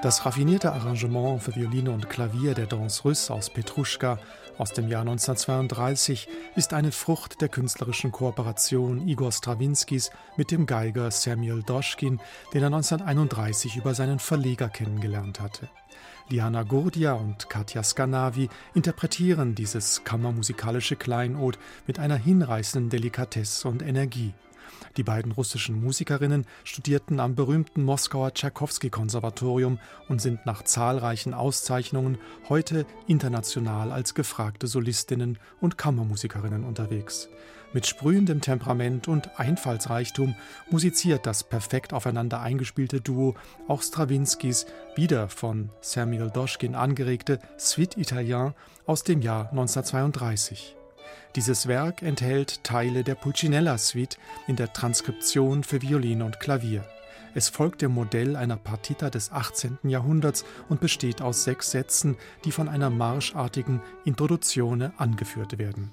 [0.00, 4.20] Das raffinierte Arrangement für Violine und Klavier der Danse Russe aus Petruschka
[4.56, 11.10] aus dem Jahr 1932 ist eine Frucht der künstlerischen Kooperation Igor Strawinskys mit dem Geiger
[11.10, 12.20] Samuel Doschkin,
[12.54, 15.68] den er 1931 über seinen Verleger kennengelernt hatte.
[16.28, 21.58] Liana Gurdia und Katja Skanavi interpretieren dieses kammermusikalische Kleinod
[21.88, 24.32] mit einer hinreißenden Delikatesse und Energie.
[24.96, 32.18] Die beiden russischen Musikerinnen studierten am berühmten Moskauer Tschaikowski-Konservatorium und sind nach zahlreichen Auszeichnungen
[32.48, 37.28] heute international als gefragte Solistinnen und Kammermusikerinnen unterwegs.
[37.74, 40.34] Mit sprühendem Temperament und Einfallsreichtum
[40.70, 43.34] musiziert das perfekt aufeinander eingespielte Duo
[43.66, 44.64] auch Strawinskys
[44.96, 48.54] wieder von Samuel Doschkin angeregte Suite Italien
[48.86, 50.77] aus dem Jahr 1932.
[51.36, 56.84] Dieses Werk enthält Teile der Pulcinella-Suite in der Transkription für Violine und Klavier.
[57.34, 59.78] Es folgt dem Modell einer Partita des 18.
[59.84, 65.92] Jahrhunderts und besteht aus sechs Sätzen, die von einer marschartigen Introduzione angeführt werden.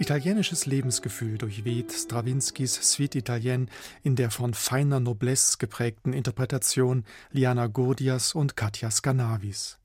[0.00, 3.66] Italienisches Lebensgefühl durchweht Strawinskys Suite Italienne
[4.02, 9.76] in der von feiner Noblesse geprägten Interpretation Liana Gurdias und Katja Skanavis.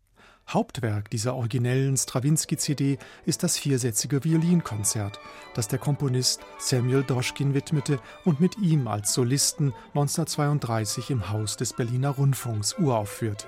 [0.47, 5.19] Hauptwerk dieser originellen Strawinski-CD ist das viersätzige Violinkonzert,
[5.53, 11.73] das der Komponist Samuel Doschkin widmete und mit ihm als Solisten 1932 im Haus des
[11.73, 13.47] Berliner Rundfunks uraufführte.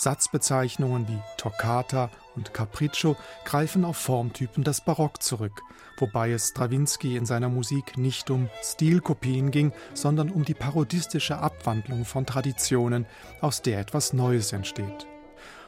[0.00, 5.60] Satzbezeichnungen wie Toccata und Capriccio greifen auf Formtypen des Barock zurück,
[5.98, 12.06] wobei es Strawinsky in seiner Musik nicht um Stilkopien ging, sondern um die parodistische Abwandlung
[12.06, 13.04] von Traditionen,
[13.42, 15.06] aus der etwas Neues entsteht.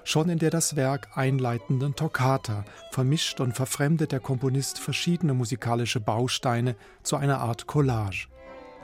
[0.04, 6.74] Schon in der das Werk einleitenden Toccata vermischt und verfremdet der Komponist verschiedene musikalische Bausteine
[7.02, 8.28] zu einer Art Collage.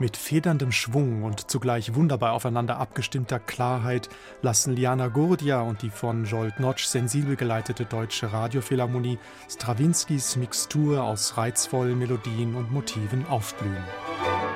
[0.01, 4.07] Mit federndem Schwung und zugleich wunderbar aufeinander abgestimmter Klarheit
[4.41, 11.35] lassen Liana Gurdia und die von Jolt Notch sensibel geleitete Deutsche Radiophilharmonie Strawinskys Mixtur aus
[11.35, 13.83] reizvollen Melodien und Motiven aufblühen.
[14.23, 14.49] Musik